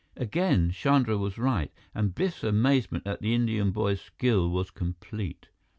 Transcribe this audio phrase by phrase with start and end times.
[0.17, 5.49] Again Chandra was right, and Biff's amazement at the Indian boy's skill was complete.